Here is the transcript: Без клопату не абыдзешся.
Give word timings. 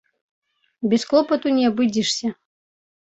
Без 0.89 1.01
клопату 1.09 1.47
не 1.57 1.63
абыдзешся. 1.71 2.27